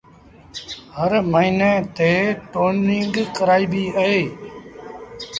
[0.95, 2.11] هر موهيݩي تي
[2.51, 4.21] ٽونيٚنگ ڪرآئيبيٚ اهي